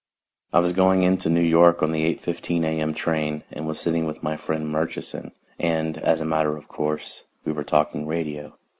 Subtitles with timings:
[0.51, 2.95] I was going in to New York on the 8:15 A.M.
[2.95, 7.51] train and was sitting with my friend Murchison and, as a matter of course, we
[7.51, 8.57] were talking radio.